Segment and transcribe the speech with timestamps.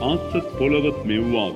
[0.00, 1.50] ආසත් පොළවත් මෙව්වා.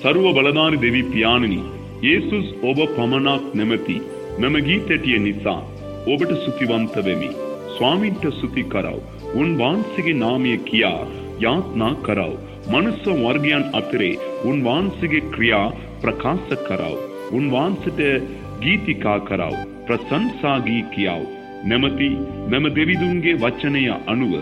[0.00, 1.60] සරුව බලධාරි දෙවි පියාණනි
[2.02, 3.96] යේසුස් ඔබ පමණක් නැමැති
[4.38, 5.60] මෙම ගීතැටිය නිසා
[6.06, 7.30] ඔබට සුතිවන්ත වෙමි.
[7.74, 8.98] ස්වාමින්ට සුති කරව.
[9.34, 11.08] උන් වහන්සේගේ නාමය කියා
[11.40, 12.32] යාත්නා කරව.
[12.72, 15.68] මනුස්ස වර්ගයන් අතරේ උන් වහන්සේගේ ක්‍රියා
[16.02, 16.96] ප්‍රකාශ කරව.
[17.32, 18.26] උන් වහන්සේට
[18.60, 19.54] ගීතිකා කරව.
[19.86, 21.22] ප්‍රශංසා ගී කියව.
[21.64, 22.10] නැමති
[22.48, 24.34] මෙම දෙවිදුන්ගේ වචනය අනුව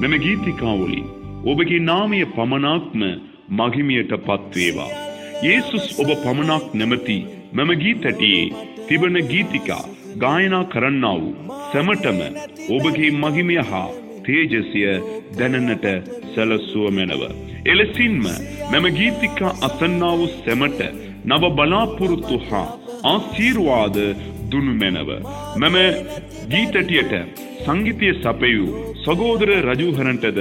[0.00, 3.00] මෙම ගීතිකාවලින් ඔබගේ නාමය පමණක්ම
[3.50, 4.92] මහිමියට පත්වේවා.
[5.42, 7.16] යේසුස් ඔබ පමණක් නැමති
[7.52, 8.52] මෙම ගීතැටියේ
[8.88, 9.84] තිබන ගීතිකා
[10.18, 11.34] ගායනා කරන්නා වූ
[11.70, 12.20] සැමටම
[12.70, 13.88] ඔබගේ මහිමය හා
[14.24, 14.82] තේජසය
[15.38, 15.86] දැනනට
[16.34, 17.22] සැලසුව මැනව.
[17.66, 18.24] එලෙසින්ම
[18.70, 20.80] මෙම ගීතිකා අසන්නා වූ සැමට
[21.26, 22.68] නව බලාපොරොත්තු හා
[23.04, 23.98] ආශීර්වාද
[24.50, 25.10] දුනු මැනව.
[25.56, 25.76] මෙම
[26.50, 27.12] ගීතටියට
[27.64, 30.38] සංගීතය සපයූ සගෝදර රජූහරන්ටද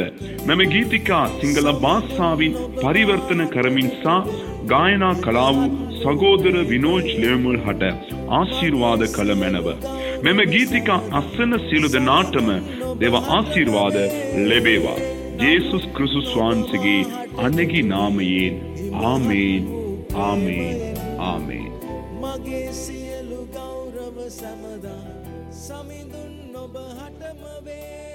[0.47, 4.17] මෙම ගීතිකා සිංහල භාෂාවින් පරිවර්තන කරමින් සා
[4.67, 5.69] ගායනා කලා වූ
[6.01, 7.89] සගෝදර විනෝජ් ලේමුල් හට
[8.31, 9.67] ආශීර්වාද කළ මැනව.
[10.23, 12.51] මෙම ගීතිකා අස්සන සියලු දෙනාටම
[12.99, 13.97] දෙව ආශීර්වාද
[14.43, 14.99] ලැබේවා.
[15.39, 17.01] ජේසුස් ක්‍රිස්තුස් වහන්සේගේ
[17.39, 18.55] අනගි නාමයෙන්
[19.05, 19.63] ආමේන්
[20.19, 20.77] ආමේන්
[21.21, 21.71] ආමේන්
[22.21, 25.03] මගේ සියලු ගෞරව සැමදා
[25.57, 28.10] සමිඳුන් ඔබ හටම වේ